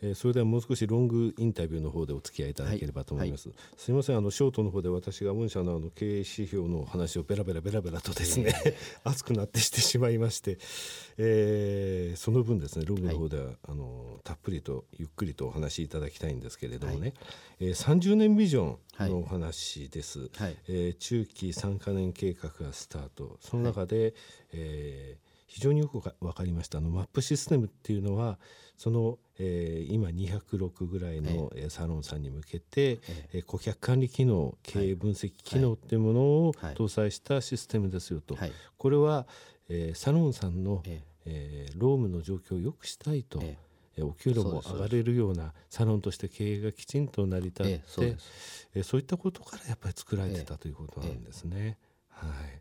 [0.00, 3.48] えー、それではもう少しロングインタビューの方でお付き合いいただければと思います。
[3.48, 3.56] はい。
[3.56, 4.16] はい、すみません。
[4.16, 8.74] あのショートの方で私が御社のあの経営指標の話をベラベラベラベラとですね、えー、
[9.08, 10.58] 熱くなってしてしまいまして、
[11.16, 17.14] えー、その分ですねロングの方では、はい、あのたっぷりとゆっくりとお話しいただきたいんですけれどもね、はい、
[17.60, 20.30] えー、30年ビジョンのお話です。
[20.34, 23.38] はい、えー、中期3か年計画がスタート。
[23.40, 24.14] その中で、はい、
[24.52, 26.78] えー非常によく分かりました。
[26.78, 28.38] あのマップシステムっていうのは
[28.76, 33.00] その、えー、今206ぐらいのサロンさんに向けて、
[33.32, 35.98] えー、顧客管理機能経営分析機能ってい。
[35.98, 38.36] うものを搭載したシステムですよと、
[38.76, 39.26] これは、
[39.68, 41.66] えー、サロンさんの、ええ。
[41.70, 43.42] ー、労務の状況を良くしたいと。
[44.00, 48.16] お給料も上がれるようなサロンとして経営がきちんと成り立って、え
[48.76, 51.78] えそういったことからやっぱり作られてたということなんですね。
[52.10, 52.57] はい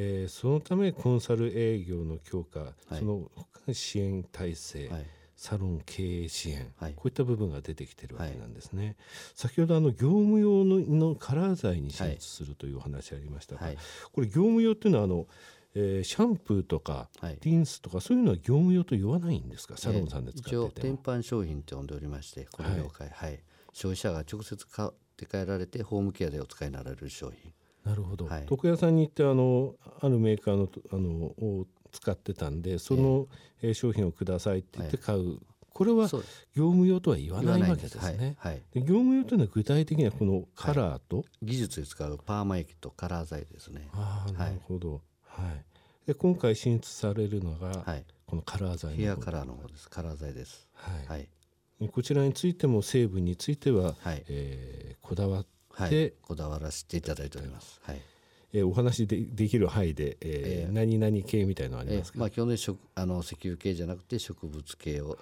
[0.00, 3.30] えー、そのためコンサル営業の強化、はい、その
[3.72, 5.06] 支援体制、はい。
[5.40, 8.84] サロン経営支援、はい、こういった部分が出てきてるわけなんですね。
[8.84, 8.96] はい、
[9.36, 13.78] 先ほどあの業務用ののカラー剤に進出するというお話ありましたが、はい、
[14.12, 15.28] これ業務用っていうのはあの、
[15.76, 17.08] えー、シャンプーとか、
[17.42, 19.76] リンスとかそういうのは業務用と言わないんですか？
[19.76, 23.38] サロンさんで使ってて、えー、一応天板商品って呼んでおりましてこの業界、はい。
[23.72, 27.52] 消費者が直接買って帰られてホームケアでお使いになられる商品
[27.84, 33.26] なるほど、はい、床屋さんに行ってあのあるメーカーのあのを使ってたんでその、
[33.62, 35.38] えー、商品をくださいって言って買う、はい、
[35.72, 38.36] これは業務用とは言わないわけですね。
[38.38, 43.88] はい、で業務用というのは具体的にはこのカラーと、技術で使うパーマ液とカラー剤ですね。
[43.92, 45.64] あなるほど、はい。
[46.06, 47.84] で今回進出されるのが、
[48.26, 49.88] このカラー剤ヘアカラーの方です。
[49.88, 50.68] カラー剤です。
[50.74, 51.28] はい、
[51.90, 54.24] こちらについても成分については、はい。
[54.28, 55.57] えー、こだわってはい、
[56.22, 57.80] こだわらせていただいております。
[57.84, 58.00] はい。
[58.52, 62.16] えー、お話でできる範囲で、えー、えー、何々系みたいのありますか？
[62.16, 65.18] えー、まあ基本的にあの石油系じゃなくて植物系を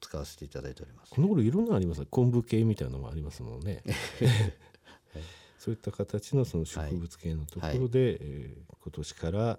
[0.00, 1.10] 使わせていただいております。
[1.10, 2.06] この頃いろんなあります？
[2.06, 3.82] 昆布系みたいなのもありますもんね。
[5.12, 5.22] はい、
[5.58, 9.58] そういった形のその植物系のところで、はい、えー、今年から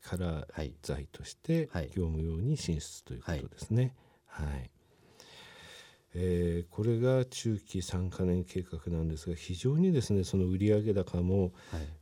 [0.00, 3.96] カラー剤として業務用に進出ということですね。
[4.26, 4.70] はい、はい
[6.14, 11.52] えー、これが中期3か年計画なんですが非常にですねその売上高も、はい、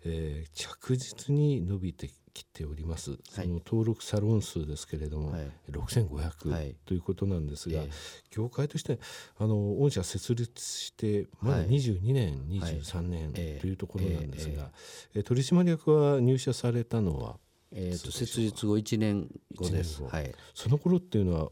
[0.05, 7.83] えー、着実に伸びてきております、はい、その登録サロン数ですけれども、はい、6500ということなんですが、
[8.31, 8.99] 業界として
[9.39, 14.71] あの御社設立してまだ22年、はい、23年というところなんですが、
[15.15, 17.37] えー、取締役は入社されたのは
[17.73, 21.51] えーと、設立後1年後です、はい、その頃っていうのは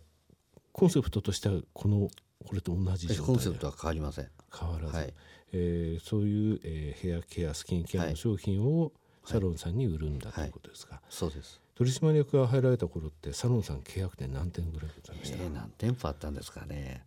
[0.72, 2.08] コンセプトとしてはこの
[2.46, 4.28] これと同じ状態コンセプトは変わりません。
[4.56, 5.14] 変わらず、はい、
[5.52, 8.92] えー、そういう、えー、ヘアケアスキンケアの商品を
[9.24, 11.60] サロンさんに売るんだということですか、はいはい、そうです。
[11.74, 17.04] 取締役が入られた頃ってサロンさん契約店何店ぐらいございました、えー、何店舗あったんですかね。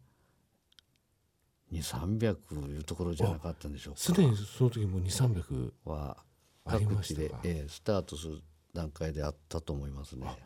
[1.73, 3.99] 2300いうところじゃなかったんでしょうか。
[3.99, 6.17] すでにその時も2300は
[6.65, 8.41] ありましたか、えー、スタートする
[8.73, 10.25] 段階であったと思いますね。
[10.25, 10.37] はい、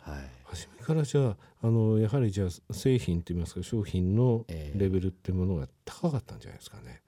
[0.46, 7.02] 初めからじゃああのやはりじゃあ製品といいますか商品のレベルっていうものが高かったんじゃないですかね。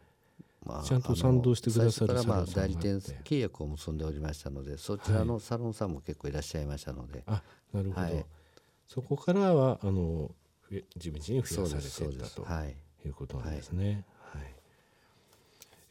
[0.65, 7.43] まあ、ちゃんと賛同してくださるまあ代理店契約を結んでおりましたのでそちらのサロンさんも結構いらっしゃいましたので、はい、あ
[7.77, 8.25] なるほど、はい、
[8.85, 10.29] そこからはあの
[10.97, 12.75] 地道に増やされていったと、はい、
[13.05, 14.03] いうことなんですね。
[14.33, 14.53] はい。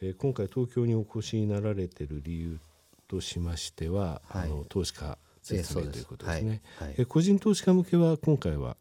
[0.02, 2.58] えー、今回東京にお越しになられてる理由
[3.08, 6.62] としましては、はい、あの投資家説明ということですね。
[6.78, 6.88] はい。
[6.88, 8.76] はい、え個人投資家向けは今回は？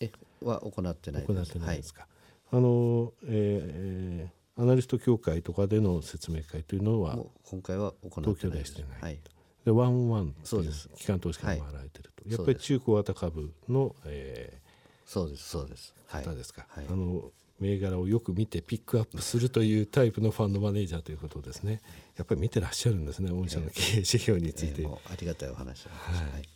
[0.00, 0.10] え
[0.40, 2.06] は行ってない行ってないですか。
[2.52, 9.02] あの、えー、アナリスト協会とかでの説明会というのは今回は行って東京でしてない。
[9.02, 9.20] はい、
[9.64, 15.48] でワンワンという機関投資家に回られてると、やっぱり中小型株の、えー、そうです。
[15.48, 15.94] そうです。
[16.06, 16.66] 方ですか。
[16.74, 17.30] あの
[17.60, 21.80] 銘柄をよく見てピックアップするというタイプのファンドマネージャーということですね。
[22.16, 24.82] やっぱり見てらっしゃるんですね、御社の経営指標について。
[24.82, 26.48] えー、ありがたいお話はい。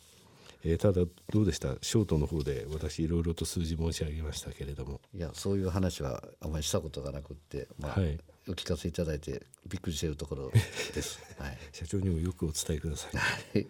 [0.63, 1.01] えー、ただ
[1.31, 1.75] どうでした？
[1.81, 5.01] ショートの方で私いろいろと数字申し上げましたけれども。
[5.15, 10.59] いやそういう話はあまりしたことがなくって、まあ、はい、お聞かせいただいてびっくりしているところで
[11.01, 13.67] す、 はい、社長にもよくお伝えください、はい。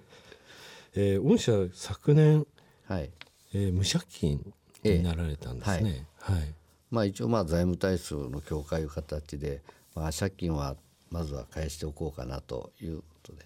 [0.96, 2.46] えー、御社昨年、
[2.86, 3.10] はい。
[3.54, 6.56] えー、無借金になられたんですね、えー、はい
[6.92, 9.62] まあ、一応まあ財務体操の強化いう形で、
[9.96, 10.76] まあ、借金は
[11.10, 13.46] まずは返しておこうかなということで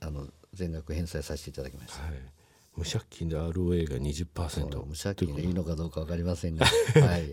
[0.00, 2.02] あの全額返済させていただきました。
[2.02, 2.12] はい。
[2.76, 6.66] 無借金で ROA が20%無借金でいいのかどうか分かりませんが、
[7.06, 7.30] はい、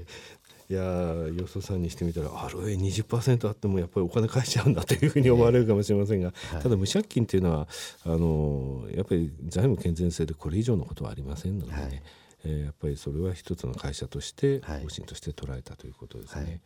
[0.70, 7.68] いやよそさんにしてみたら ROA20% あってもやっぱりお金返しちゃうんだというふうに思われるかもしれませんが、ただ無借金っていうのは
[8.04, 12.04] あのやっぱり財務健全性でこれ以上のことはありませんのでね、はい
[12.44, 14.82] えーやっぱりそれは一つの会社としてはい。
[14.84, 16.42] 方針として捉えたということですね。
[16.42, 16.62] はい。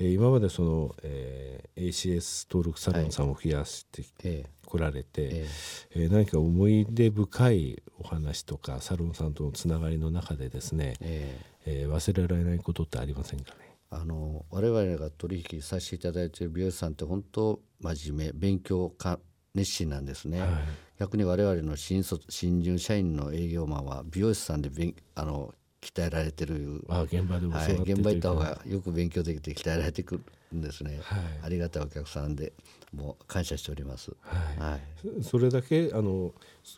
[0.00, 5.46] えー今までその、えー ACS 登録サロンさんを増やしてえこられて、え。
[5.94, 11.82] えー何か思い出深いお話とかサロンさんとのつながりの中でですね、ええ。
[11.82, 13.68] えー忘れられないことってありませんかね？
[13.90, 19.18] あの我々が取引させていただいている美容師さんって本当真面目勉強家
[19.54, 20.50] 熱心なんですね、はい
[20.98, 26.84] 逆に我々の新卒新入社員の営業マンは美容師さんで勉あの鍛えられてる。
[26.88, 30.24] あ現場で教わはい、現場行った方がよく勉強できて鍛えられてくる。
[30.56, 31.20] んですね、はい。
[31.42, 32.54] ありがたいお客さんで
[32.94, 34.12] もう感謝しております。
[34.22, 34.70] はい。
[34.72, 35.22] はい。
[35.22, 36.32] それだけあの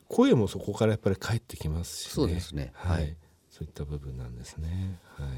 [0.09, 2.73] 声もそこからやっぱり返ってきますし、ね、そうですね。
[2.75, 3.17] はい、はい。
[3.49, 4.99] そういった部分なんですね。
[5.17, 5.29] はい。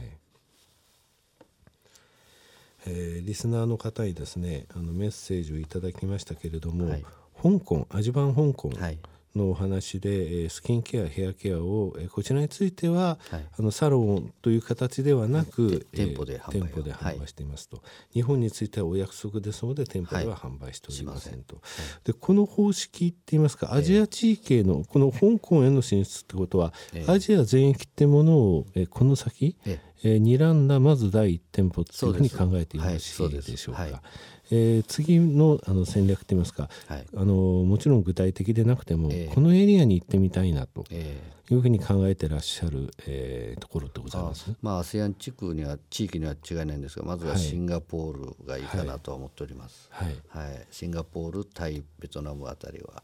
[2.87, 7.05] えーリスナーの方にですねあのメッセージをいただきましたけれども、はい
[7.43, 8.99] 香港アジバン香港はい。
[9.35, 13.45] のお話で、えースキンケアヘアケアを、えーこちらについては、はい。
[13.59, 16.65] あのサロンという形ではなく、て店舗で販売を。
[16.65, 21.63] 店舗で販売していますと、日本についてはお約束ですので店舗では販売しておりませんと、
[22.05, 27.11] でこの方式って言いますかアジア地域へのこの香港への進出ってことは、ええ。
[27.11, 30.17] アジア全域ってものを、えーこの先、ええ。
[30.17, 34.03] ー、睨んだまず第一店舗っていうふうに考えてよろしいでしょうか。
[34.51, 37.07] はいえー次のあの戦略って言いますか、はい。
[37.17, 39.35] あのもちろん具体的でなくても、ええ。
[39.35, 44.55] このエリアに行ってみたいなとえいうふうに考えてらっしゃる、えーところでございあます？
[44.61, 47.41] まあ ASEAN 地区には地域には違いないんですがまずははい。
[47.41, 50.67] シンガポールがいいかなとは思っております、はい、はい。
[50.71, 53.03] シンガポールタイベトナムあたりは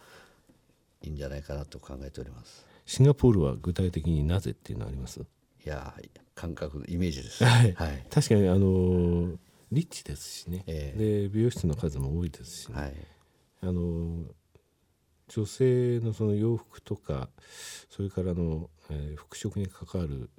[1.02, 2.67] いいんじゃないかなと考えております。
[2.85, 5.20] シンガポールは具体的になぜっていうのはあります？
[5.20, 5.25] い
[5.69, 5.94] や
[6.35, 7.44] 感覚イメージです。
[7.44, 7.73] はい。
[7.75, 8.05] はい。
[8.11, 9.37] 確かにあのー
[9.70, 12.94] リッチですしね、えで美容室の数も多いですしね、はい。
[13.62, 14.24] あのー
[15.28, 17.28] 女性のその洋服とか
[17.90, 20.30] それからの、えー服飾に関わる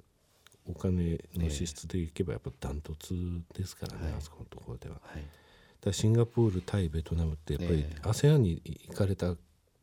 [0.66, 3.14] お金の支出でいけばやっぱダントツ
[3.54, 4.14] ですからね、はい。
[4.18, 4.96] あそこのところでは。
[5.02, 5.24] はい。
[5.84, 8.00] らシンガポールタイベトナムってやっぱりええ。
[8.02, 9.36] ASEAN に行かれた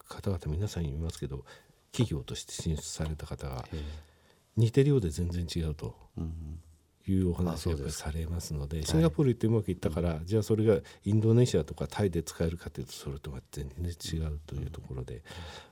[0.07, 1.44] 方々皆さんいますけど
[1.91, 3.81] 企業として進出された方がえ
[4.55, 5.95] 似てるようで全然違うと。
[6.17, 6.59] えうん
[7.12, 15.24] いうおあ話をされますので、シンガポール行ってうまくいったから、じゃあそれがインドネシアとかタイで使えるかというとそれとは全然違うというところで、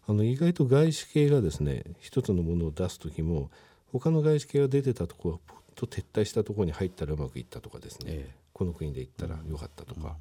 [0.08, 3.52] あの意外と外資系がですね一つのものを出す時も
[3.92, 8.36] 他の外資系が出てたところはポッと撤退したところに入ったらうまくいったとかですね、ええ。
[8.54, 10.16] この国で行ったらよかったとか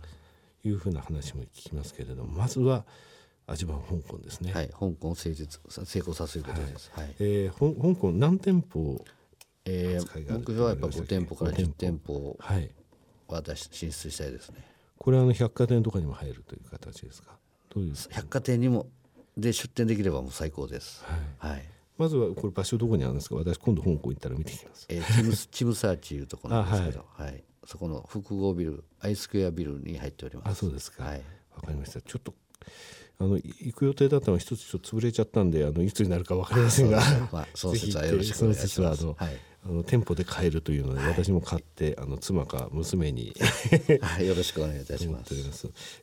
[0.64, 2.84] いうふうな話も聞きますけれどもまずは
[3.46, 4.52] 味わう香港ですね。
[4.52, 4.68] はい。
[4.68, 6.90] 香港を成功させることです。
[6.94, 7.14] はい。
[7.18, 9.04] えーほん香港何店舗
[9.66, 12.36] えー目標はやっぱ5店舗から10 5店舗。
[12.38, 12.70] はい
[13.56, 14.58] し進出したいですね。
[14.98, 17.36] これはあの百貨店とかにも入るという形ですか？
[17.74, 18.86] どういう百貨店にも
[19.36, 21.02] で出店できればもう最高です。
[21.38, 21.52] はい。
[21.52, 21.64] はい。
[21.96, 23.36] まずはこれ場所どこにあるんですか？
[23.36, 24.86] 私今度香港行ったら見てきます。
[24.90, 27.42] えーチムスチムサーチいうところなんですけど はい。
[27.66, 30.48] そこの複合ビルアイスクエアビルに入っております。
[30.50, 31.04] あそうですか。
[31.04, 31.22] わ、はい。
[31.64, 32.00] かりました。
[32.02, 32.34] ちょっと
[33.18, 37.00] あのい行く予定だったのが一つちょっと潰れちゃったんであのいつになるかわかりませんが。
[37.32, 39.06] まあその説はよろしくお願いします。
[39.06, 43.34] はいあの店舗で買えるというので、私も買ってあの妻か娘に。
[44.02, 44.26] はい。
[44.28, 45.34] よろしくお願いいたします。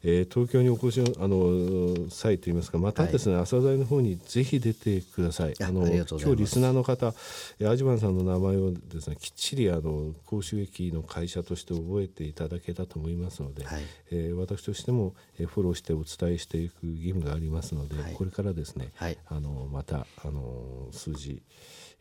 [0.04, 5.54] えー東京にお越しのあの際といいますか、またですね、朝鮮の方にぜひ出てください。
[5.62, 7.14] あの今日リスナーの方、
[7.60, 13.84] えーアジバンさんの名前をですね、きっちりあの高収益の会社として覚えていただけたと思いますので、はい。
[14.12, 18.14] えー私としても、えーフォローしてお伝えしていく義務がありますので、はい。
[18.14, 19.18] これからですね、はい。
[19.28, 21.44] あのまたあの数字、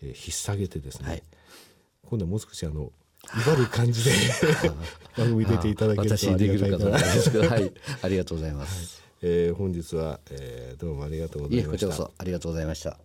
[0.02, 1.22] えー引っ提げてですね、はい
[2.10, 2.90] 今度はもう少しあの
[3.36, 4.10] 威張る感じで
[5.16, 7.48] 番組出ていただけると私にできありがたいかどうかですけど。
[7.48, 7.72] はい。
[8.02, 9.02] ありがとうございます。
[9.22, 11.86] えー本日は、えーどうもありがとうございいました。
[11.86, 12.98] えこちらこそありがとうございました